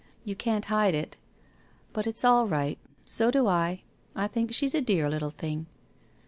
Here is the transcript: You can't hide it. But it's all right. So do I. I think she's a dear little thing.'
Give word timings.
You 0.25 0.35
can't 0.35 0.65
hide 0.65 0.95
it. 0.95 1.15
But 1.93 2.07
it's 2.07 2.25
all 2.25 2.47
right. 2.47 2.79
So 3.05 3.29
do 3.29 3.45
I. 3.47 3.83
I 4.15 4.27
think 4.27 4.51
she's 4.51 4.73
a 4.73 4.81
dear 4.81 5.07
little 5.07 5.29
thing.' 5.29 5.67